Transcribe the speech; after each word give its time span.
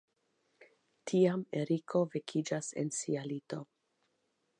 Tiam 1.11 1.43
Eriko 1.61 2.01
vekiĝas 2.15 2.71
en 2.85 2.91
sia 3.01 3.27
lito. 3.33 3.61